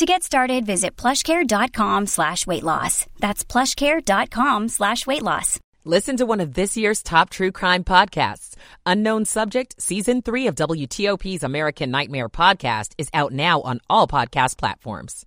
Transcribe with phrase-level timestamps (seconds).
[0.00, 3.04] To get started, visit plushcare.com slash weight loss.
[3.18, 5.60] That's plushcare.com slash weight loss.
[5.84, 8.54] Listen to one of this year's top true crime podcasts.
[8.86, 14.56] Unknown Subject, Season 3 of WTOP's American Nightmare podcast is out now on all podcast
[14.56, 15.26] platforms.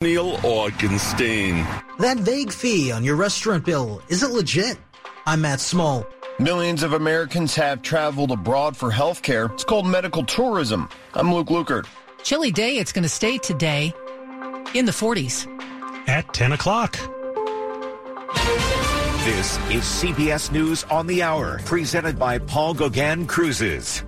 [0.00, 1.66] Neil Augenstein.
[1.98, 4.78] That vague fee on your restaurant bill, is it legit?
[5.26, 6.06] I'm Matt Small.
[6.38, 9.50] Millions of Americans have traveled abroad for health care.
[9.52, 10.88] It's called medical tourism.
[11.12, 11.84] I'm Luke Lukert.
[12.22, 13.92] Chilly day, it's going to stay today
[14.74, 15.46] in the 40s.
[16.08, 16.98] At 10 o'clock.
[19.24, 24.02] This is CBS News on the Hour, presented by Paul Gauguin Cruises.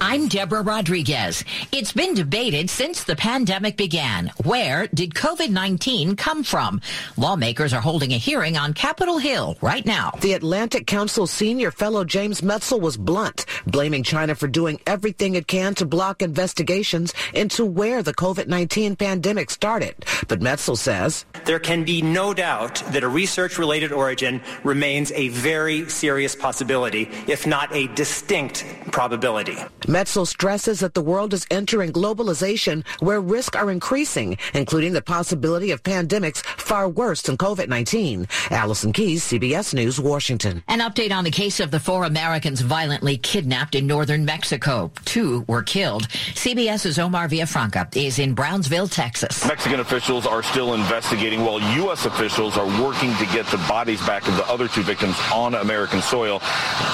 [0.00, 1.42] I'm Deborah Rodriguez.
[1.72, 4.30] It's been debated since the pandemic began.
[4.44, 6.82] Where did COVID-19 come from?
[7.16, 10.10] Lawmakers are holding a hearing on Capitol Hill right now.
[10.20, 15.46] The Atlantic Council senior fellow James Metzl was blunt, blaming China for doing everything it
[15.46, 19.94] can to block investigations into where the COVID-19 pandemic started.
[20.28, 25.88] But Metzl says there can be no doubt that a research-related origin remains a very
[25.88, 29.56] serious possibility, if not a distinct probability.
[29.86, 35.70] Metzl stresses that the world is entering globalization where risks are increasing, including the possibility
[35.70, 38.50] of pandemics far worse than COVID-19.
[38.50, 40.64] Allison Keyes, CBS News, Washington.
[40.66, 44.90] An update on the case of the four Americans violently kidnapped in northern Mexico.
[45.04, 46.08] Two were killed.
[46.08, 49.46] CBS's Omar Villafranca is in Brownsville, Texas.
[49.46, 52.06] Mexican officials are still investigating while U.S.
[52.06, 56.02] officials are working to get the bodies back of the other two victims on American
[56.02, 56.40] soil,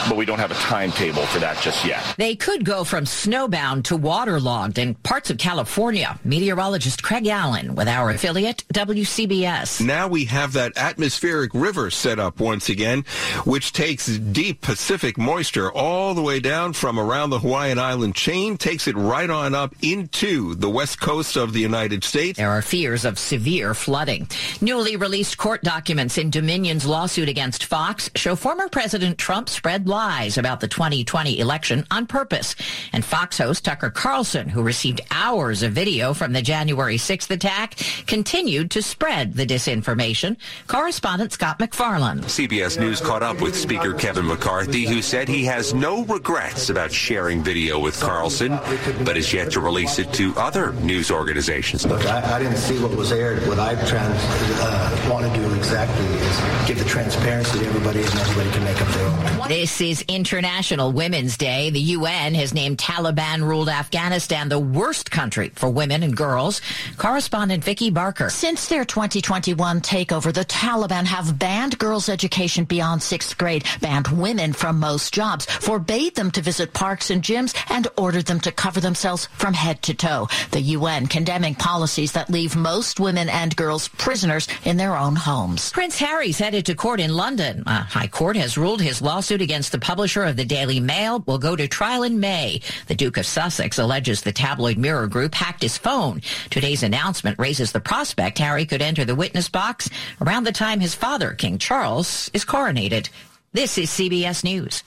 [0.09, 2.03] but we don't have a timetable for that just yet.
[2.19, 6.19] They could go from snowbound to waterlogged in parts of California.
[6.25, 9.81] Meteorologist Craig Allen with our affiliate WCBS.
[9.85, 13.05] Now we have that atmospheric river set up once again,
[13.45, 18.57] which takes deep Pacific moisture all the way down from around the Hawaiian island chain,
[18.57, 22.39] takes it right on up into the west coast of the United States.
[22.39, 24.29] There are fears of severe flooding.
[24.61, 30.39] Newly released court documents in Dominion's lawsuit against Fox show former President Trump spread lies
[30.39, 32.55] about the 2020 election on purpose.
[32.93, 37.77] And Fox host Tucker Carlson, who received hours of video from the January 6th attack,
[38.07, 40.37] continued to spread the disinformation.
[40.67, 42.21] Correspondent Scott MacFarlane.
[42.21, 46.93] CBS News caught up with Speaker Kevin McCarthy, who said he has no regrets about
[46.93, 48.59] sharing video with Carlson,
[49.05, 51.87] but is yet to release it to other news organizations.
[51.87, 53.47] Look, I, I didn't see what was aired.
[53.49, 54.19] What I trans,
[54.61, 58.81] uh, want to do exactly is give the transparency to everybody and everybody can make
[58.81, 59.49] up their own.
[59.49, 61.71] This is International Women's Day.
[61.71, 66.61] The UN has named Taliban ruled Afghanistan the worst country for women and girls.
[66.97, 68.31] Correspondent Vicki Barker.
[68.31, 74.53] Since their 2021 takeover, the Taliban have banned girls' education beyond sixth grade, banned women
[74.53, 78.81] from most jobs, forbade them to visit parks and gyms, and ordered them to cover
[78.81, 80.29] themselves from head to toe.
[80.53, 85.71] The UN condemning policies that leave most women and girls prisoners in their own homes.
[85.73, 87.63] Prince Harry's headed to court in London.
[87.67, 91.39] A high court has ruled his lawsuit against the publisher of the Daily Mail will
[91.39, 92.52] go to trial in May.
[92.89, 96.21] The Duke of Sussex alleges the tabloid Mirror Group hacked his phone.
[96.51, 99.89] Today's announcement raises the prospect Harry could enter the witness box
[100.21, 103.09] around the time his father, King Charles, is coronated.
[103.53, 104.83] This is CBS News.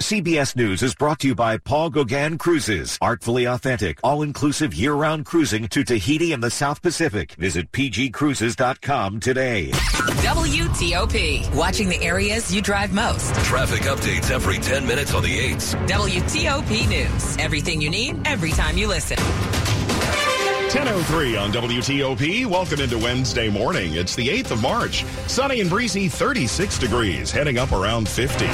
[0.00, 2.96] CBS News is brought to you by Paul Gauguin Cruises.
[3.02, 7.32] Artfully authentic, all-inclusive year-round cruising to Tahiti and the South Pacific.
[7.32, 9.72] Visit pgcruises.com today.
[9.72, 11.54] WTOP.
[11.54, 13.34] Watching the areas you drive most.
[13.44, 15.74] Traffic updates every 10 minutes on the 8s.
[15.86, 17.36] WTOP News.
[17.36, 19.18] Everything you need, every time you listen.
[19.18, 22.46] 1003 on WTOP.
[22.46, 23.96] Welcome into Wednesday morning.
[23.96, 25.04] It's the 8th of March.
[25.26, 28.48] Sunny and breezy, 36 degrees, heading up around 50.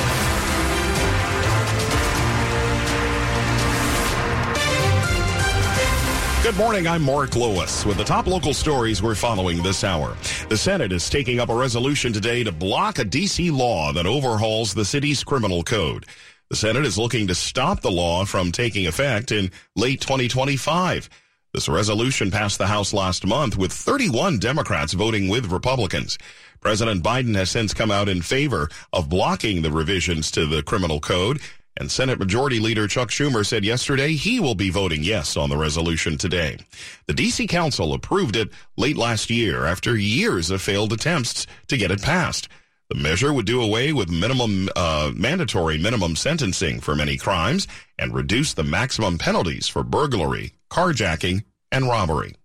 [6.46, 6.86] Good morning.
[6.86, 10.16] I'm Mark Lewis with the top local stories we're following this hour.
[10.48, 13.50] The Senate is taking up a resolution today to block a D.C.
[13.50, 16.06] law that overhauls the city's criminal code.
[16.48, 21.10] The Senate is looking to stop the law from taking effect in late 2025.
[21.52, 26.16] This resolution passed the House last month with 31 Democrats voting with Republicans.
[26.60, 31.00] President Biden has since come out in favor of blocking the revisions to the criminal
[31.00, 31.40] code.
[31.78, 35.58] And Senate Majority Leader Chuck Schumer said yesterday he will be voting yes on the
[35.58, 36.58] resolution today.
[37.06, 37.46] The D.C.
[37.46, 42.48] Council approved it late last year after years of failed attempts to get it passed.
[42.88, 47.66] The measure would do away with minimum uh, mandatory minimum sentencing for many crimes
[47.98, 52.36] and reduce the maximum penalties for burglary, carjacking, and robbery.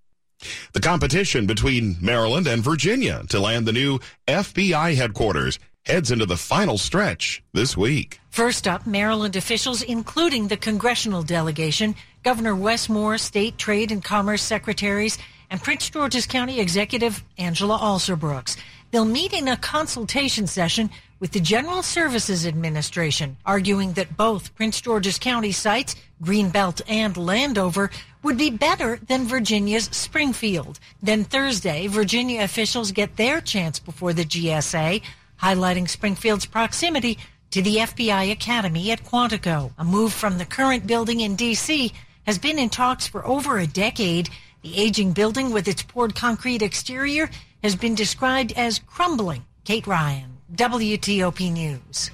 [0.74, 6.38] The competition between Maryland and Virginia to land the new FBI headquarters heads into the
[6.38, 8.20] final stretch this week.
[8.30, 14.44] First up, Maryland officials, including the congressional delegation, Governor Wes Moore, State Trade and Commerce
[14.44, 15.18] secretaries,
[15.50, 18.58] and Prince George's County Executive Angela Alsobrooks.
[18.92, 20.90] They'll meet in a consultation session
[21.20, 27.92] with the General Services Administration, arguing that both Prince George's County sites, Greenbelt and Landover,
[28.24, 30.80] would be better than Virginia's Springfield.
[31.02, 35.02] Then Thursday, Virginia officials get their chance before the GSA,
[35.42, 37.18] highlighting Springfield's proximity
[37.50, 39.72] to the FBI Academy at Quantico.
[39.78, 41.92] A move from the current building in D.C.
[42.26, 44.30] has been in talks for over a decade.
[44.62, 47.30] The aging building with its poured concrete exterior
[47.64, 49.46] has been described as crumbling.
[49.66, 52.12] Kate Ryan, WTOP News.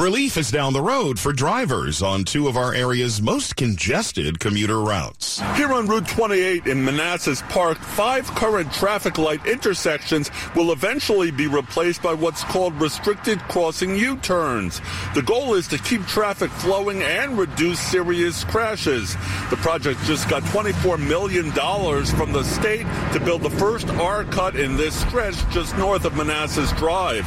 [0.00, 4.80] Relief is down the road for drivers on two of our area's most congested commuter
[4.80, 5.40] routes.
[5.56, 11.46] Here on Route 28 in Manassas Park, five current traffic light intersections will eventually be
[11.46, 14.80] replaced by what's called restricted crossing U-turns.
[15.14, 19.14] The goal is to keep traffic flowing and reduce serious crashes.
[19.50, 24.76] The project just got $24 million from the state to build the first RCUT in
[24.76, 27.24] this stretch just north of Manassas Drive.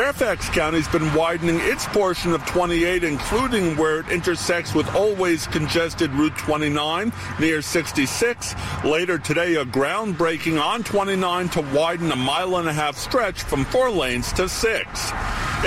[0.00, 6.10] Fairfax County's been widening its portion of 28, including where it intersects with always congested
[6.12, 8.54] Route 29 near 66.
[8.82, 13.66] Later today, a groundbreaking on 29 to widen a mile and a half stretch from
[13.66, 15.12] four lanes to six.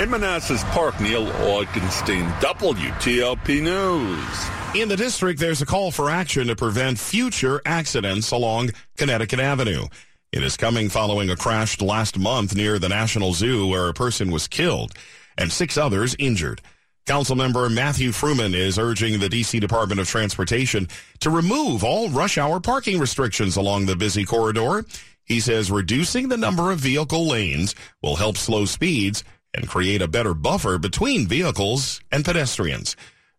[0.00, 4.74] In Manassas Park, Neil Augenstein, WTOP News.
[4.74, 9.86] In the district, there's a call for action to prevent future accidents along Connecticut Avenue.
[10.34, 14.32] It is coming following a crash last month near the National Zoo where a person
[14.32, 14.92] was killed
[15.38, 16.60] and six others injured.
[17.06, 19.60] Councilmember Matthew Frumin is urging the D.C.
[19.60, 20.88] Department of Transportation
[21.20, 24.84] to remove all rush hour parking restrictions along the busy corridor.
[25.22, 29.22] He says reducing the number of vehicle lanes will help slow speeds
[29.54, 32.96] and create a better buffer between vehicles and pedestrians.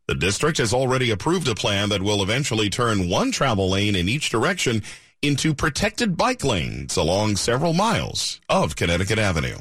[0.07, 4.07] The district has already approved a plan that will eventually turn one travel lane in
[4.07, 4.81] each direction
[5.25, 9.57] into protected bike lanes along several miles of Connecticut Avenue.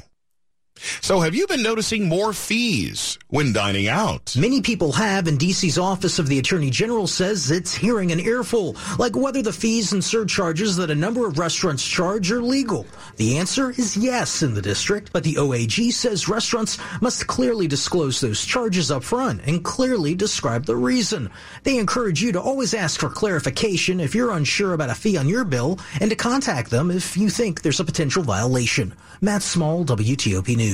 [1.01, 4.35] So have you been noticing more fees when dining out?
[4.37, 8.75] Many people have, and DC's Office of the Attorney General says it's hearing an earful,
[8.99, 12.85] like whether the fees and surcharges that a number of restaurants charge are legal.
[13.15, 18.19] The answer is yes in the district, but the OAG says restaurants must clearly disclose
[18.19, 21.29] those charges up front and clearly describe the reason.
[21.63, 25.29] They encourage you to always ask for clarification if you're unsure about a fee on
[25.29, 28.93] your bill and to contact them if you think there's a potential violation.
[29.21, 30.64] Matt Small, WTOP News.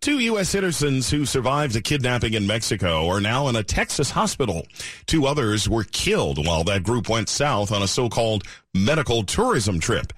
[0.00, 0.48] Two U.S.
[0.48, 4.64] citizens who survived a kidnapping in Mexico are now in a Texas hospital.
[5.06, 10.12] Two others were killed while that group went south on a so-called medical tourism trip.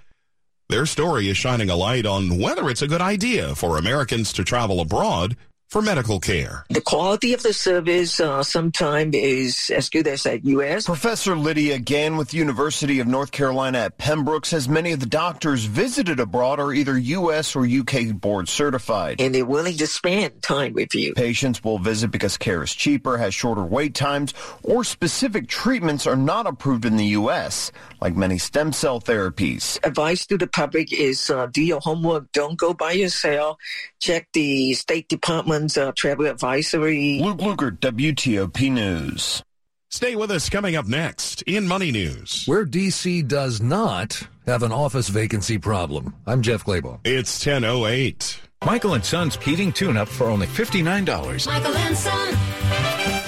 [0.68, 4.44] Their story is shining a light on whether it's a good idea for Americans to
[4.44, 5.34] travel abroad
[5.68, 6.64] for medical care.
[6.70, 10.86] The quality of the service uh, sometimes is as good as at U.S.
[10.86, 15.64] Professor Lydia Gann with University of North Carolina at Pembroke says many of the doctors
[15.64, 17.54] visited abroad are either U.S.
[17.54, 18.12] or U.K.
[18.12, 19.20] board certified.
[19.20, 21.12] And they're willing to spend time with you.
[21.12, 24.32] Patients will visit because care is cheaper, has shorter wait times,
[24.62, 29.78] or specific treatments are not approved in the U.S., like many stem cell therapies.
[29.84, 32.32] Advice to the public is uh, do your homework.
[32.32, 33.58] Don't go by yourself.
[34.00, 37.20] Check the State Department uh, travel advisory.
[37.20, 39.42] Luke Lukert, WTOP News.
[39.90, 42.44] Stay with us coming up next in Money News.
[42.46, 46.14] Where DC does not have an office vacancy problem.
[46.26, 47.00] I'm Jeff Clabaugh.
[47.04, 48.40] It's 1008.
[48.64, 51.46] Michael and Son's heating tune-up for only $59.
[51.46, 53.27] Michael and Son.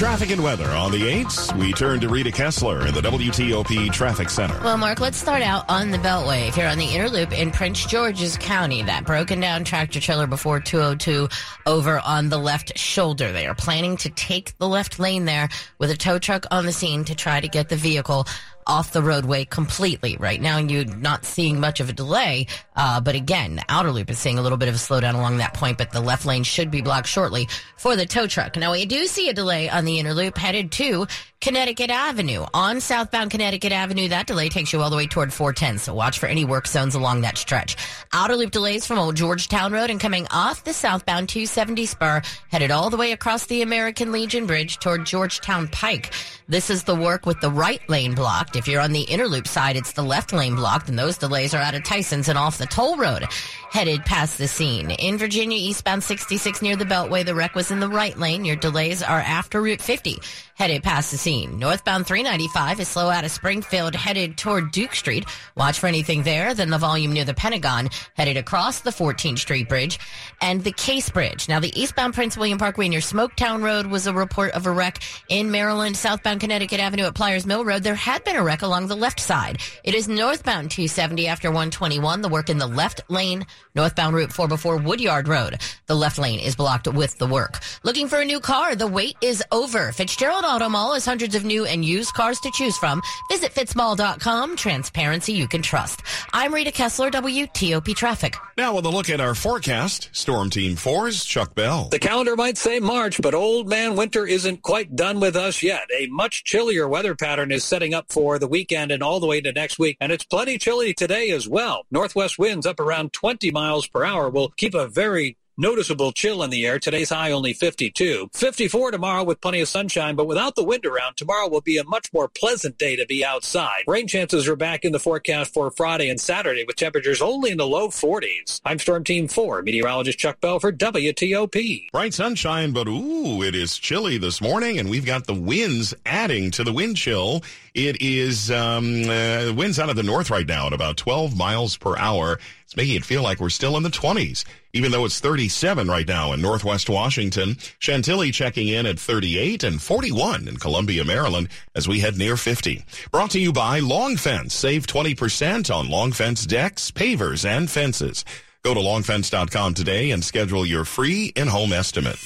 [0.00, 1.54] Traffic and weather on the 8s.
[1.58, 4.58] We turn to Rita Kessler in the WTOP Traffic Center.
[4.64, 6.48] Well, Mark, let's start out on the Beltway.
[6.48, 10.26] If you're on the inner loop in Prince George's County, that broken down tractor trailer
[10.26, 11.28] before 202
[11.66, 13.30] over on the left shoulder.
[13.30, 16.72] They are planning to take the left lane there with a tow truck on the
[16.72, 18.26] scene to try to get the vehicle
[18.66, 20.16] off the roadway completely.
[20.18, 22.46] Right now, And you're not seeing much of a delay.
[22.76, 25.38] Uh, but again, the outer loop is seeing a little bit of a slowdown along
[25.38, 28.56] that point, but the left lane should be blocked shortly for the tow truck.
[28.56, 31.06] Now, we do see a delay on the inner loop headed to
[31.40, 32.44] Connecticut Avenue.
[32.52, 36.18] On southbound Connecticut Avenue, that delay takes you all the way toward 410, so watch
[36.18, 37.78] for any work zones along that stretch.
[38.12, 42.20] Outer loop delays from Old Georgetown Road and coming off the southbound 270 spur,
[42.50, 46.12] headed all the way across the American Legion Bridge toward Georgetown Pike.
[46.46, 48.56] This is the work with the right lane blocked.
[48.56, 51.54] If you're on the inner loop side, it's the left lane blocked, and those delays
[51.54, 53.24] are out of Tyson's and off the toll road,
[53.70, 54.90] headed past the scene.
[54.90, 58.44] In Virginia, eastbound 66 near the Beltway, the wreck was in the right lane.
[58.44, 60.18] Your delays are after Route 50,
[60.54, 61.29] headed past the scene.
[61.30, 65.24] Northbound 395 is slow out of Springfield, headed toward Duke Street.
[65.56, 66.54] Watch for anything there.
[66.54, 70.00] Then the volume near the Pentagon, headed across the 14th Street Bridge
[70.40, 71.48] and the Case Bridge.
[71.48, 75.02] Now, the eastbound Prince William Parkway near Smoketown Road was a report of a wreck
[75.28, 75.96] in Maryland.
[75.96, 79.20] Southbound Connecticut Avenue at Plyers Mill Road, there had been a wreck along the left
[79.20, 79.58] side.
[79.84, 82.22] It is northbound 270 after 121.
[82.22, 85.60] The work in the left lane, northbound Route 4 before Woodyard Road.
[85.86, 87.60] The left lane is blocked with the work.
[87.84, 88.74] Looking for a new car?
[88.74, 89.92] The wait is over.
[89.92, 93.02] Fitzgerald Auto Mall is hundreds of new and used cars to choose from.
[93.30, 94.56] Visit fitzmall.com.
[94.56, 96.00] Transparency you can trust.
[96.32, 98.36] I'm Rita Kessler, WTOP Traffic.
[98.56, 101.90] Now with a look at our forecast, Storm Team 4's Chuck Bell.
[101.90, 105.90] The calendar might say March, but old man winter isn't quite done with us yet.
[105.94, 109.42] A much chillier weather pattern is setting up for the weekend and all the way
[109.42, 111.84] to next week, and it's plenty chilly today as well.
[111.90, 116.48] Northwest winds up around 20 miles per hour will keep a very Noticeable chill in
[116.48, 116.78] the air.
[116.78, 118.30] Today's high only 52.
[118.32, 121.84] 54 tomorrow with plenty of sunshine, but without the wind around, tomorrow will be a
[121.84, 123.82] much more pleasant day to be outside.
[123.86, 127.58] Rain chances are back in the forecast for Friday and Saturday with temperatures only in
[127.58, 128.62] the low 40s.
[128.64, 131.90] I'm Storm Team 4, meteorologist Chuck Bell for WTOP.
[131.92, 136.50] Bright sunshine, but ooh, it is chilly this morning, and we've got the winds adding
[136.52, 137.42] to the wind chill.
[137.74, 141.76] It is um, uh, winds out of the north right now at about 12 miles
[141.76, 142.38] per hour.
[142.70, 146.06] It's making it feel like we're still in the 20s, even though it's 37 right
[146.06, 147.56] now in Northwest Washington.
[147.80, 152.84] Chantilly checking in at 38 and 41 in Columbia, Maryland as we head near 50.
[153.10, 154.54] Brought to you by Long Fence.
[154.54, 158.24] Save 20% on Long Fence decks, pavers, and fences.
[158.62, 162.18] Go to longfence.com today and schedule your free in-home estimate.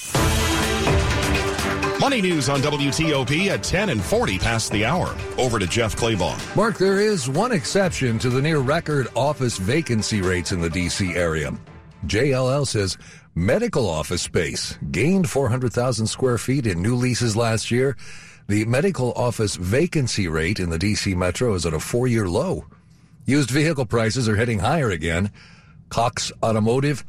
[2.01, 5.17] Money news on WTOP at 10 and 40 past the hour.
[5.39, 6.57] Over to Jeff Clabaugh.
[6.57, 11.15] Mark, there is one exception to the near record office vacancy rates in the D.C.
[11.15, 11.57] area.
[12.07, 12.99] JLL says
[13.35, 17.97] medical office space gained 400,000 square feet in new leases last year.
[18.49, 21.15] The medical office vacancy rate in the D.C.
[21.15, 22.67] metro is at a four year low.
[23.25, 25.31] Used vehicle prices are heading higher again.
[25.89, 27.05] Cox Automotive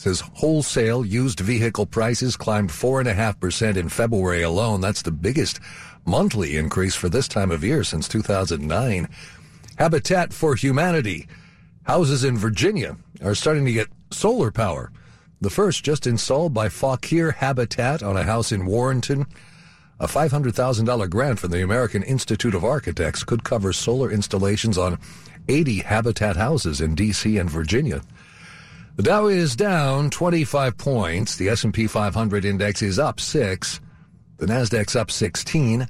[0.00, 4.80] says wholesale used vehicle prices climbed 4.5% in February alone.
[4.80, 5.60] That's the biggest
[6.06, 9.06] monthly increase for this time of year since 2009.
[9.76, 11.28] Habitat for Humanity.
[11.82, 14.90] Houses in Virginia are starting to get solar power.
[15.42, 19.26] The first just installed by Fauquier Habitat on a house in Warrenton.
[19.98, 24.98] A $500,000 grant from the American Institute of Architects could cover solar installations on
[25.46, 27.36] 80 Habitat houses in D.C.
[27.36, 28.00] and Virginia.
[29.00, 31.36] The Dow is down 25 points.
[31.36, 33.80] The S&P 500 index is up 6.
[34.36, 35.86] The Nasdaq's up 16.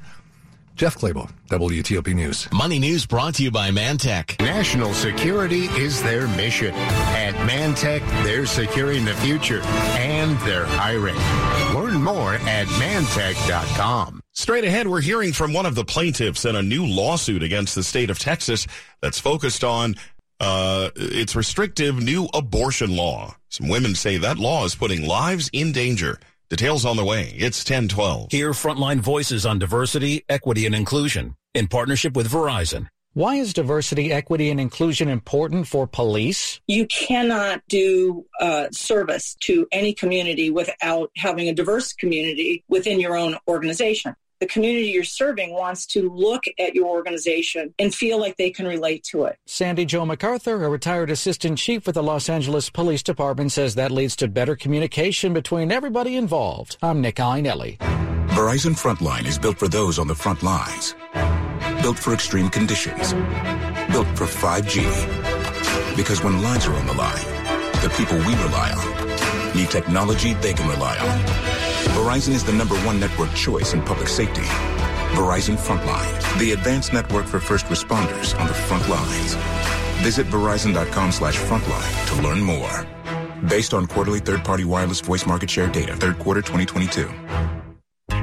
[0.76, 2.46] Jeff Clabaugh, WTOP News.
[2.52, 4.40] Money News brought to you by Mantech.
[4.40, 6.72] National security is their mission.
[6.72, 11.16] At Mantech, they're securing the future and they're hiring.
[11.74, 14.20] Learn more at mantech.com.
[14.34, 17.82] Straight ahead, we're hearing from one of the plaintiffs in a new lawsuit against the
[17.82, 18.68] state of Texas
[19.00, 19.96] that's focused on
[20.40, 23.36] uh, its restrictive new abortion law.
[23.48, 26.18] Some women say that law is putting lives in danger.
[26.48, 27.32] Details on the way.
[27.36, 28.32] It's 1012.
[28.32, 32.88] Hear frontline voices on diversity, equity, and inclusion in partnership with Verizon.
[33.12, 36.60] Why is diversity, equity, and inclusion important for police?
[36.68, 43.16] You cannot do uh, service to any community without having a diverse community within your
[43.16, 48.36] own organization the community you're serving wants to look at your organization and feel like
[48.38, 49.38] they can relate to it.
[49.46, 53.90] Sandy Jo MacArthur, a retired assistant chief with the Los Angeles Police Department, says that
[53.90, 56.78] leads to better communication between everybody involved.
[56.82, 57.76] I'm Nick Iannelli.
[58.28, 60.94] Verizon Frontline is built for those on the front lines.
[61.82, 63.12] Built for extreme conditions.
[63.92, 65.96] Built for 5G.
[65.96, 67.24] Because when lives are on the line,
[67.82, 71.49] the people we rely on need technology they can rely on.
[71.88, 74.42] Verizon is the number one network choice in public safety.
[75.12, 79.34] Verizon Frontline, the advanced network for first responders on the front lines.
[80.02, 82.86] Visit verizon.com slash frontline to learn more.
[83.48, 87.08] Based on quarterly third-party wireless voice market share data, third quarter 2022.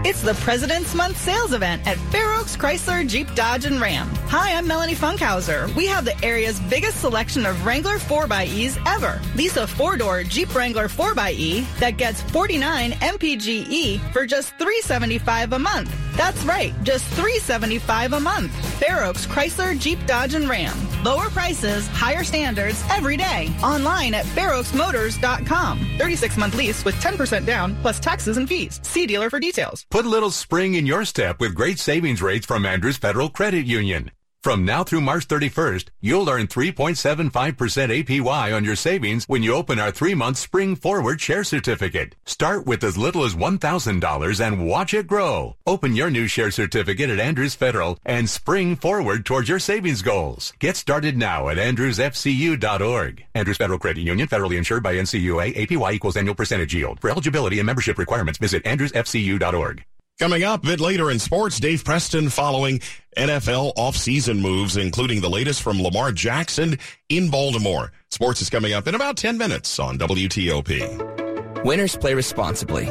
[0.09, 4.07] It's the President's Month sales event at Fair Oaks Chrysler Jeep Dodge and Ram.
[4.29, 5.67] Hi, I'm Melanie Funkhauser.
[5.75, 9.19] We have the area's biggest selection of Wrangler 4xEs ever.
[9.35, 15.93] Lease a four-door Jeep Wrangler 4xE that gets 49 MPGE for just 375 a month.
[16.15, 18.53] That's right, just 375 a month.
[18.79, 20.86] Fair Oaks Chrysler, Jeep, Dodge, and Ram.
[21.07, 23.49] Lower prices, higher standards every day.
[23.63, 25.79] Online at fairoaksmotors.com.
[25.97, 28.81] 36-month lease with 10% down plus taxes and fees.
[28.83, 29.85] See dealer for details.
[29.89, 33.65] Put a little spring in your step with great savings rates from Andrews Federal Credit
[33.65, 34.11] Union.
[34.47, 39.77] From now through March 31st, you'll earn 3.75% APY on your savings when you open
[39.77, 42.15] our three-month Spring Forward Share Certificate.
[42.23, 45.57] Start with as little as $1,000 and watch it grow.
[45.65, 50.53] Open your new share certificate at Andrews Federal and spring forward towards your savings goals.
[50.59, 53.25] Get started now at andrewsfcu.org.
[53.35, 57.01] Andrews Federal Credit Union, federally insured by NCUA, APY equals annual percentage yield.
[57.01, 59.83] For eligibility and membership requirements, visit andrewsfcu.org.
[60.19, 62.79] Coming up a bit later in sports, Dave Preston following
[63.15, 67.91] NFL offseason moves, including the latest from Lamar Jackson in Baltimore.
[68.09, 71.63] Sports is coming up in about 10 minutes on WTOP.
[71.63, 72.87] Winners play responsibly,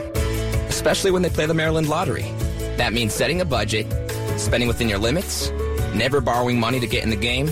[0.69, 2.31] especially when they play the Maryland Lottery.
[2.77, 3.89] That means setting a budget,
[4.39, 5.51] spending within your limits,
[5.97, 7.51] never borrowing money to get in the game,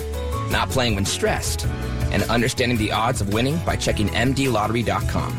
[0.50, 1.66] not playing when stressed,
[2.12, 5.32] and understanding the odds of winning by checking MDLottery.com.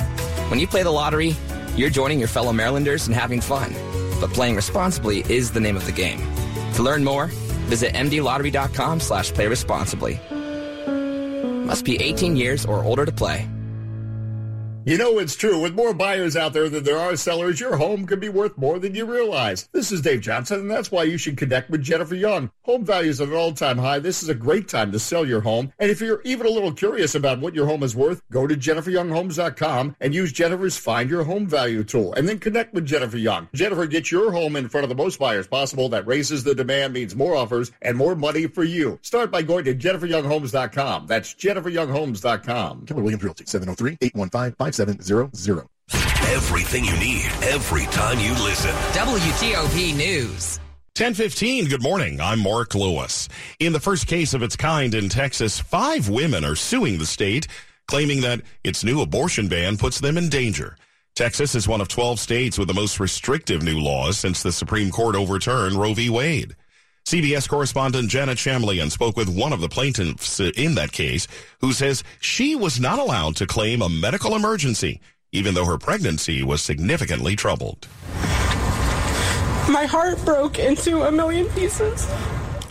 [0.50, 1.38] When you play the lottery,
[1.78, 3.74] you're joining your fellow Marylanders and having fun
[4.20, 6.22] but playing responsibly is the name of the game.
[6.74, 7.28] To learn more,
[7.68, 10.20] visit mdlottery.com slash play responsibly.
[11.66, 13.48] Must be 18 years or older to play.
[14.88, 15.60] You know it's true.
[15.60, 18.78] With more buyers out there than there are sellers, your home could be worth more
[18.78, 19.68] than you realize.
[19.72, 22.52] This is Dave Johnson, and that's why you should connect with Jennifer Young.
[22.66, 23.98] Home values at an all-time high.
[23.98, 25.74] This is a great time to sell your home.
[25.80, 28.54] And if you're even a little curious about what your home is worth, go to
[28.54, 33.50] jenniferyounghomes.com and use Jennifer's Find Your Home Value tool, and then connect with Jennifer Young.
[33.56, 35.90] Jennifer gets your home in front of the most buyers possible.
[35.90, 39.00] That raises the demand, means more offers, and more money for you.
[39.02, 41.08] Start by going to jenniferyounghomes.com.
[41.08, 42.86] That's jenniferyounghomes.com.
[42.86, 43.46] Keller Williams Realty,
[44.76, 45.68] 703-815-5700.
[46.34, 48.72] Everything you need, every time you listen.
[48.94, 50.60] WTOP News.
[50.98, 52.22] 1015, good morning.
[52.22, 53.28] I'm Mark Lewis.
[53.60, 57.48] In the first case of its kind in Texas, five women are suing the state,
[57.88, 60.78] claiming that its new abortion ban puts them in danger.
[61.14, 64.90] Texas is one of 12 states with the most restrictive new laws since the Supreme
[64.90, 66.10] Court overturned Roe v.
[66.10, 66.56] Wade.
[67.06, 71.28] CBS correspondent Janet Shamlian spoke with one of the plaintiffs in that case
[71.62, 75.00] who says she was not allowed to claim a medical emergency,
[75.32, 77.88] even though her pregnancy was significantly troubled.
[79.70, 82.10] My heart broke into a million pieces.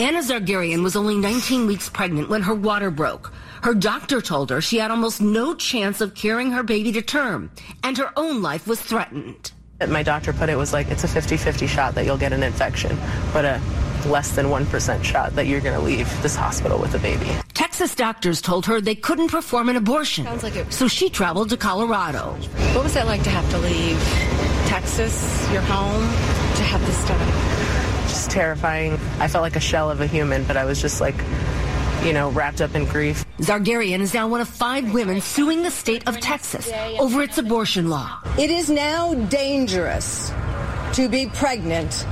[0.00, 3.32] Anna Zargarian was only 19 weeks pregnant when her water broke.
[3.62, 7.52] Her doctor told her she had almost no chance of carrying her baby to term,
[7.84, 9.52] and her own life was threatened.
[9.86, 12.98] My doctor put it was like it's a 50-50 shot that you'll get an infection,
[13.32, 13.60] but a
[14.06, 17.30] less than 1% shot that you're going to leave this hospital with a baby.
[17.54, 20.24] Texas doctors told her they couldn't perform an abortion.
[20.24, 20.72] Sounds like it.
[20.72, 22.32] So she traveled to Colorado.
[22.74, 23.98] What was that like to have to leave
[24.66, 26.02] Texas, your home,
[26.56, 28.08] to have this done?
[28.08, 28.92] Just terrifying.
[29.18, 31.16] I felt like a shell of a human, but I was just like,
[32.04, 33.24] you know, wrapped up in grief.
[33.38, 37.88] Zargarian is now one of five women suing the state of Texas over its abortion
[37.88, 38.20] law.
[38.38, 40.30] It is now dangerous
[40.94, 42.06] to be pregnant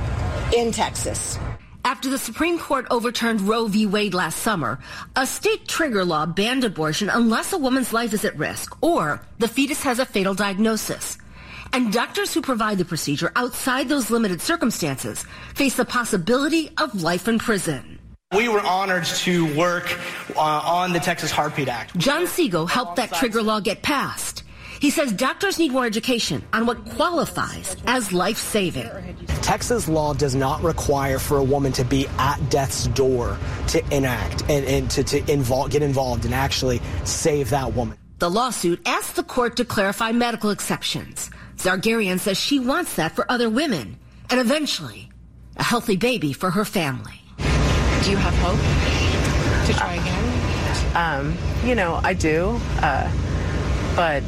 [0.53, 1.37] in Texas.
[1.85, 3.85] After the Supreme Court overturned Roe v.
[3.85, 4.79] Wade last summer,
[5.17, 9.49] a state trigger law banned abortion unless a woman's life is at risk or the
[9.49, 11.17] fetus has a fatal diagnosis.
[11.73, 17.27] And doctors who provide the procedure outside those limited circumstances face the possibility of life
[17.27, 17.99] in prison.
[18.33, 19.99] We were honored to work
[20.35, 21.95] uh, on the Texas Heartbeat Act.
[21.97, 24.32] John Seago helped that trigger law get passed.
[24.83, 28.89] He says doctors need more education on what qualifies as life saving.
[29.41, 33.37] Texas law does not require for a woman to be at death's door
[33.69, 37.97] to enact and, and to, to involve, get involved and actually save that woman.
[38.19, 41.31] The lawsuit asks the court to clarify medical exceptions.
[41.55, 43.97] Zargarian says she wants that for other women
[44.29, 45.09] and eventually
[45.55, 47.21] a healthy baby for her family.
[47.37, 50.93] Do you have hope to try again?
[50.93, 52.59] Um, you know, I do.
[52.81, 53.09] Uh,
[53.95, 54.23] but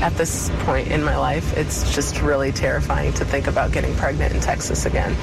[0.00, 4.34] at this point in my life, it's just really terrifying to think about getting pregnant
[4.34, 5.16] in Texas again.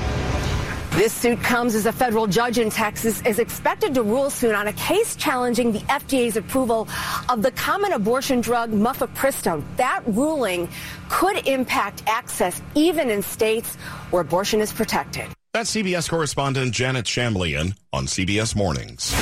[0.91, 4.67] This suit comes as a federal judge in Texas is expected to rule soon on
[4.67, 6.88] a case challenging the FDA's approval
[7.27, 9.62] of the common abortion drug mifepristone.
[9.75, 10.69] That ruling
[11.10, 13.75] could impact access even in states
[14.12, 15.25] where abortion is protected.
[15.53, 19.13] That's CBS correspondent Janet Shamlian on CBS Mornings.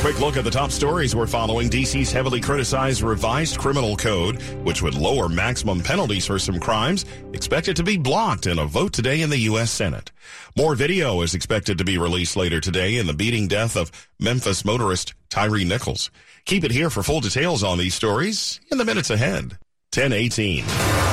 [0.00, 1.68] Quick look at the top stories we're following.
[1.68, 7.74] DC's heavily criticized revised criminal code, which would lower maximum penalties for some crimes, expected
[7.74, 9.72] to be blocked in a vote today in the U.S.
[9.72, 10.12] Senate.
[10.56, 14.64] More video is expected to be released later today in the beating death of Memphis
[14.64, 16.12] motorist Tyre Nichols.
[16.44, 19.58] Keep it here for full details on these stories in the minutes ahead.
[19.94, 21.07] 1018.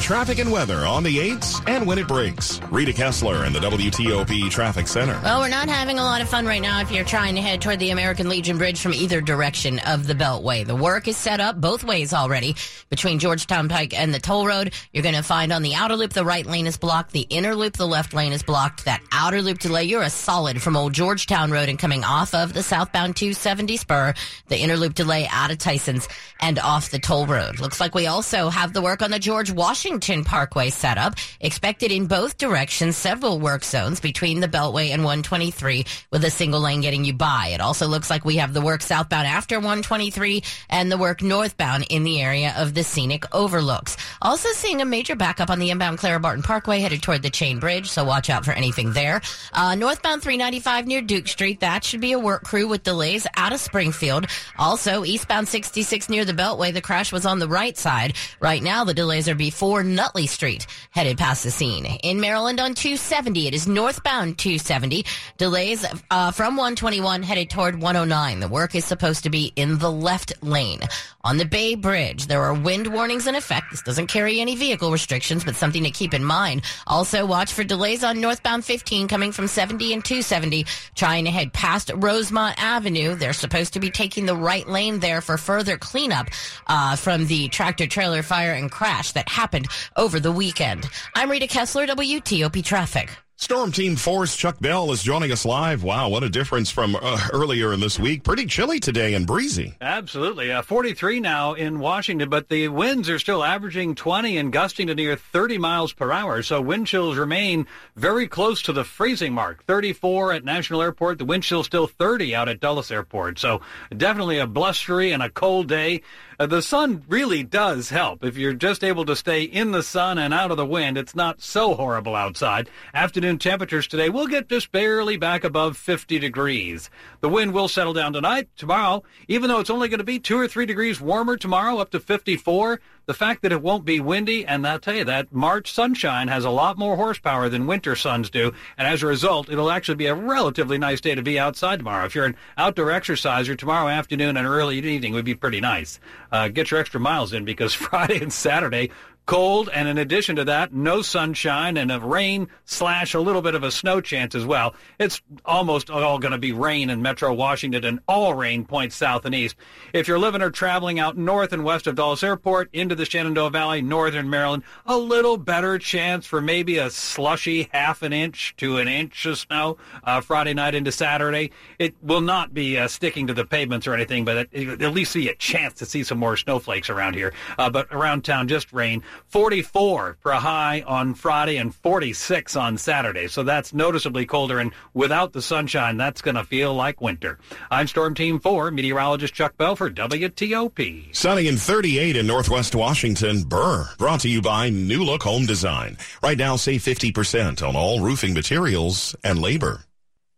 [0.00, 2.60] Traffic and weather on the 8s and when it breaks.
[2.70, 5.18] Rita Kessler in the WTOP Traffic Center.
[5.24, 7.60] Well, we're not having a lot of fun right now if you're trying to head
[7.60, 10.64] toward the American Legion Bridge from either direction of the Beltway.
[10.64, 12.54] The work is set up both ways already
[12.88, 14.74] between Georgetown Pike and the toll road.
[14.92, 17.56] You're going to find on the outer loop the right lane is blocked, the inner
[17.56, 18.84] loop the left lane is blocked.
[18.84, 22.52] That outer loop delay, you're a solid from Old Georgetown Road and coming off of
[22.52, 24.14] the southbound 270 spur.
[24.46, 27.58] The inner loop delay out of Tyson's and off the toll road.
[27.58, 32.06] Looks like we also have the work on the George Washington Parkway setup, expected in
[32.06, 37.04] both directions, several work zones between the Beltway and 123 with a single lane getting
[37.04, 37.50] you by.
[37.54, 41.86] It also looks like we have the work southbound after 123 and the work northbound
[41.88, 43.96] in the area of the scenic overlooks.
[44.20, 47.60] Also seeing a major backup on the inbound Clara Barton Parkway headed toward the Chain
[47.60, 49.20] Bridge, so watch out for anything there.
[49.52, 53.52] Uh, northbound 395 near Duke Street, that should be a work crew with delays out
[53.52, 54.26] of Springfield.
[54.58, 58.14] Also, eastbound 66 near the Beltway, the crash was on the right side.
[58.40, 61.86] Right now, the delays are before Nutley Street, headed past the scene.
[61.86, 65.04] In Maryland on 270, it is northbound 270.
[65.38, 68.40] Delays uh, from 121 headed toward 109.
[68.40, 70.80] The work is supposed to be in the left lane.
[71.24, 73.70] On the Bay Bridge, there are wind warnings in effect.
[73.70, 76.62] This doesn't carry any vehicle restrictions, but something to keep in mind.
[76.86, 81.52] Also, watch for delays on northbound 15 coming from 70 and 270, trying to head
[81.52, 83.14] past Rosemont Avenue.
[83.16, 86.28] They're supposed to be taking the right lane there for further cleanup
[86.66, 89.65] uh, from the tractor trailer fire and crash that happened
[89.96, 90.88] over the weekend.
[91.14, 93.10] I'm Rita Kessler, WTOP Traffic.
[93.38, 95.82] Storm Team 4's Chuck Bell is joining us live.
[95.82, 98.22] Wow, what a difference from uh, earlier in this week.
[98.22, 99.74] Pretty chilly today and breezy.
[99.78, 100.50] Absolutely.
[100.50, 104.94] Uh, 43 now in Washington, but the winds are still averaging 20 and gusting to
[104.94, 106.42] near 30 miles per hour.
[106.42, 109.62] So wind chills remain very close to the freezing mark.
[109.64, 111.18] 34 at National Airport.
[111.18, 113.38] The wind chill still 30 out at Dulles Airport.
[113.38, 113.60] So
[113.94, 116.00] definitely a blustery and a cold day.
[116.38, 118.22] Uh, the sun really does help.
[118.22, 121.14] If you're just able to stay in the sun and out of the wind, it's
[121.14, 122.68] not so horrible outside.
[122.92, 126.90] Afternoon temperatures today will get just barely back above 50 degrees.
[127.20, 128.48] The wind will settle down tonight.
[128.56, 131.90] Tomorrow, even though it's only going to be two or three degrees warmer tomorrow, up
[131.90, 135.72] to 54, the fact that it won't be windy, and I'll tell you that March
[135.72, 139.70] sunshine has a lot more horsepower than winter suns do, and as a result, it'll
[139.70, 142.04] actually be a relatively nice day to be outside tomorrow.
[142.04, 146.00] If you're an outdoor exerciser, tomorrow afternoon and early evening would be pretty nice.
[146.32, 148.90] Uh, get your extra miles in because Friday and Saturday
[149.26, 153.54] cold, and in addition to that, no sunshine and a rain slash a little bit
[153.54, 154.74] of a snow chance as well.
[154.98, 159.24] It's almost all going to be rain in Metro Washington, and all rain points south
[159.24, 159.56] and east.
[159.92, 163.50] If you're living or traveling out north and west of Dulles Airport into the Shenandoah
[163.50, 168.78] Valley, northern Maryland, a little better chance for maybe a slushy half an inch to
[168.78, 171.50] an inch of snow uh, Friday night into Saturday.
[171.78, 175.28] It will not be uh, sticking to the pavements or anything, but at, least see
[175.28, 177.32] a chance to see some more snowflakes around here.
[177.58, 179.02] Uh, but around town, just rain.
[179.28, 183.28] 44 for a high on Friday and 46 on Saturday.
[183.28, 184.58] So that's noticeably colder.
[184.58, 187.38] And without the sunshine, that's going to feel like winter.
[187.70, 191.14] I'm Storm Team 4, meteorologist Chuck Bell for WTOP.
[191.14, 193.42] Sunny and 38 in Northwest Washington.
[193.42, 193.88] Burr.
[193.98, 195.96] Brought to you by New Look Home Design.
[196.22, 199.82] Right now, save 50% on all roofing materials and labor.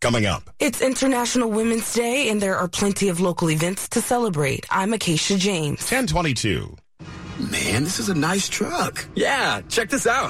[0.01, 0.51] Coming up.
[0.61, 4.65] It's International Women's Day, and there are plenty of local events to celebrate.
[4.71, 5.81] I'm Acacia James.
[5.81, 6.77] 1022.
[7.39, 9.07] Man, this is a nice truck.
[9.15, 10.29] Yeah, check this out.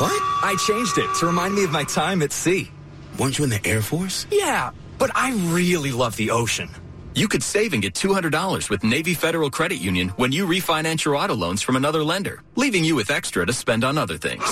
[0.00, 0.22] What?
[0.42, 2.70] I changed it to remind me of my time at sea.
[3.18, 4.26] Weren't you in the Air Force?
[4.30, 6.70] Yeah, but I really love the ocean.
[7.14, 11.16] You could save and get $200 with Navy Federal Credit Union when you refinance your
[11.16, 14.44] auto loans from another lender, leaving you with extra to spend on other things.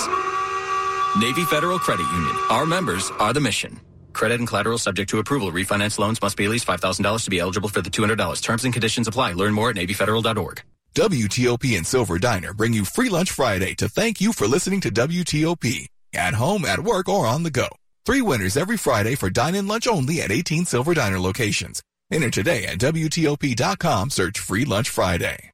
[1.17, 2.35] Navy Federal Credit Union.
[2.49, 3.79] Our members are the mission.
[4.13, 5.51] Credit and collateral subject to approval.
[5.51, 8.41] Refinance loans must be at least $5,000 to be eligible for the $200.
[8.41, 9.33] Terms and conditions apply.
[9.33, 10.61] Learn more at NavyFederal.org.
[10.97, 14.89] WTOP and Silver Diner bring you Free Lunch Friday to thank you for listening to
[14.89, 15.85] WTOP.
[16.15, 17.67] At home, at work, or on the go.
[18.03, 21.83] Three winners every Friday for dine-in lunch only at 18 Silver Diner locations.
[22.11, 24.09] Enter today at WTOP.com.
[24.09, 25.51] Search Free Lunch Friday.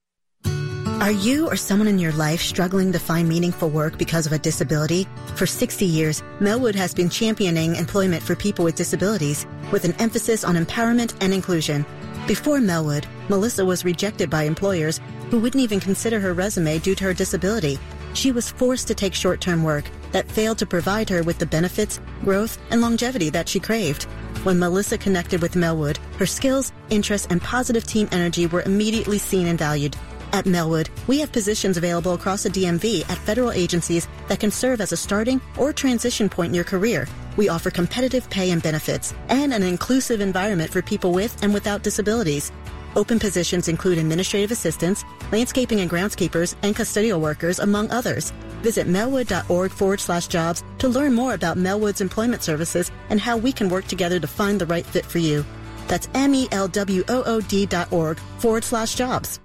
[1.02, 4.40] Are you or someone in your life struggling to find meaningful work because of a
[4.40, 5.06] disability?
[5.36, 10.46] For 60 years, Melwood has been championing employment for people with disabilities with an emphasis
[10.46, 11.86] on empowerment and inclusion.
[12.26, 17.04] Before Melwood, Melissa was rejected by employers who wouldn't even consider her resume due to
[17.04, 17.78] her disability.
[18.14, 19.84] She was forced to take short-term work
[20.14, 24.04] that failed to provide her with the benefits, growth, and longevity that she craved.
[24.44, 29.48] When Melissa connected with Melwood, her skills, interests, and positive team energy were immediately seen
[29.48, 29.98] and valued.
[30.34, 34.82] At Melwood, we have positions available across the DMV at federal agencies that can serve
[34.82, 37.08] as a starting or transition point in your career.
[37.38, 41.84] We offer competitive pay and benefits and an inclusive environment for people with and without
[41.84, 42.52] disabilities.
[42.96, 48.32] Open positions include administrative assistants, landscaping and groundskeepers, and custodial workers, among others.
[48.64, 53.52] Visit melwood.org forward slash jobs to learn more about Melwood's employment services and how we
[53.52, 55.46] can work together to find the right fit for you.
[55.88, 59.40] That's M-E-L-W-O-O-D dot org forward slash jobs.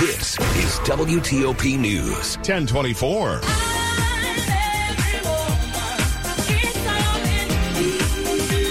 [0.00, 2.36] This is WTOP News.
[2.38, 3.69] 1024.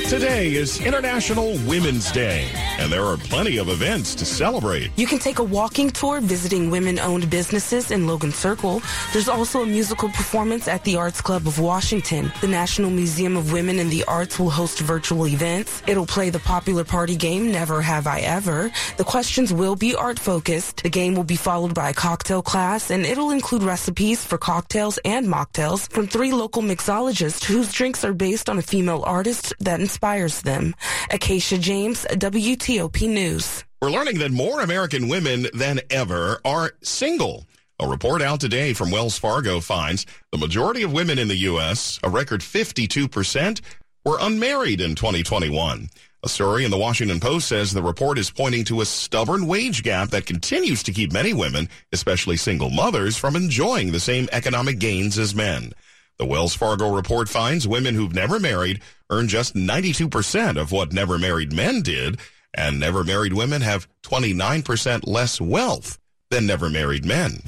[0.09, 2.47] Today is International Women's Day,
[2.79, 4.89] and there are plenty of events to celebrate.
[4.97, 8.81] You can take a walking tour visiting women-owned businesses in Logan Circle.
[9.13, 12.33] There's also a musical performance at the Arts Club of Washington.
[12.41, 15.83] The National Museum of Women in the Arts will host virtual events.
[15.85, 18.71] It'll play the popular party game Never Have I Ever.
[18.97, 20.81] The questions will be art-focused.
[20.81, 24.97] The game will be followed by a cocktail class, and it'll include recipes for cocktails
[25.05, 29.79] and mocktails from three local mixologists whose drinks are based on a female artist that
[29.79, 30.75] inspires them.
[31.11, 33.63] Acacia James, WTOP News.
[33.81, 37.45] We're learning that more American women than ever are single.
[37.79, 41.97] A report out today from Wells Fargo finds the majority of women in the U.S.,
[42.03, 43.61] a record 52%,
[44.03, 45.89] were unmarried in 2021.
[46.21, 49.83] A story in the Washington Post says the report is pointing to a stubborn wage
[49.83, 54.79] gap that continues to keep many women, especially single mothers, from enjoying the same economic
[54.79, 55.71] gains as men.
[56.19, 61.17] The Wells Fargo report finds women who've never married earn just 92% of what never
[61.17, 62.19] married men did,
[62.53, 65.97] and never married women have 29% less wealth
[66.29, 67.41] than never married men.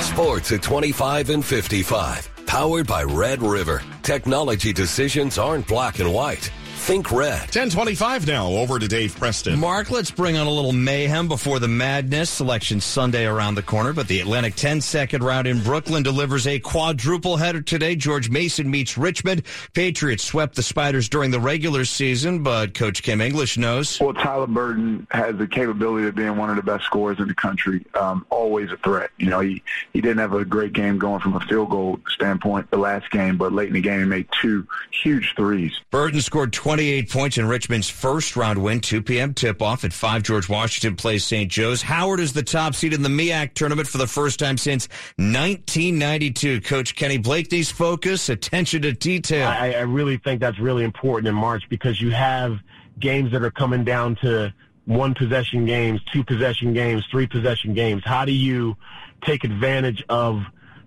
[0.00, 2.28] Sports at 25 and 55.
[2.44, 3.82] Powered by Red River.
[4.02, 6.50] Technology decisions aren't black and white.
[6.84, 7.40] Think red.
[7.40, 8.46] 1025 now.
[8.46, 9.58] Over to Dave Preston.
[9.58, 12.28] Mark, let's bring on a little mayhem before the madness.
[12.28, 16.58] Selection Sunday around the corner, but the Atlantic 10 second round in Brooklyn delivers a
[16.58, 17.96] quadruple header today.
[17.96, 19.44] George Mason meets Richmond.
[19.72, 23.98] Patriots swept the Spiders during the regular season, but Coach Kim English knows.
[23.98, 27.34] Well, Tyler Burton has the capability of being one of the best scorers in the
[27.34, 27.86] country.
[27.98, 29.08] Um, always a threat.
[29.16, 29.62] You know, he,
[29.94, 33.38] he didn't have a great game going from a field goal standpoint the last game,
[33.38, 35.80] but late in the game he made two huge threes.
[35.90, 39.32] Burton scored 28 points in Richmond's first round win, 2 p.m.
[39.32, 41.48] tip off at 5 George Washington plays St.
[41.48, 41.82] Joe's.
[41.82, 46.62] Howard is the top seed in the MEAC tournament for the first time since 1992.
[46.62, 49.46] Coach Kenny Blakeney's focus, attention to detail.
[49.46, 52.58] I, I really think that's really important in March because you have
[52.98, 54.52] games that are coming down to
[54.86, 58.02] one possession games, two possession games, three possession games.
[58.04, 58.76] How do you
[59.22, 60.42] take advantage of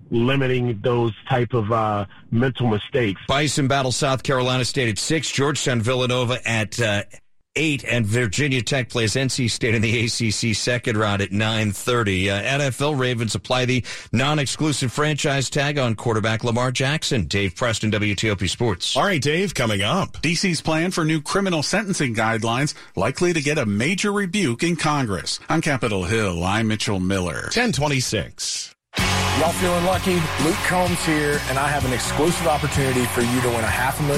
[0.10, 3.22] limiting those type of uh, mental mistakes.
[3.28, 7.04] Bison battle South Carolina State at six, Georgetown Villanova at uh,
[7.58, 12.30] eight, and Virginia Tech plays NC State in the ACC second round at nine thirty.
[12.30, 17.26] Uh, NFL Ravens apply the non-exclusive franchise tag on quarterback Lamar Jackson.
[17.26, 18.96] Dave Preston, WTOP Sports.
[18.96, 20.14] All right, Dave, coming up.
[20.22, 25.40] DC's plan for new criminal sentencing guidelines likely to get a major rebuke in Congress.
[25.50, 27.50] On Capitol Hill, I'm Mitchell Miller.
[27.52, 28.74] Ten twenty six.
[28.96, 30.16] Y'all feeling lucky?
[30.44, 34.00] Luke Combs here, and I have an exclusive opportunity for you to win a half
[34.00, 34.16] a million